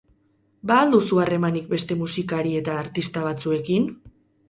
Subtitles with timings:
[0.71, 3.91] Ba al duzu harremanik beste musikari eta artista batzuekin?